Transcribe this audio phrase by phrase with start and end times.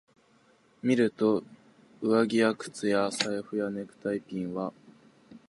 [0.81, 1.43] 見ると、
[2.01, 4.73] 上着や靴や財布やネクタイピンは、